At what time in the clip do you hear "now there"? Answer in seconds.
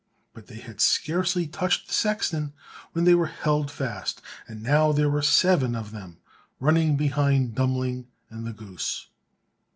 4.63-5.11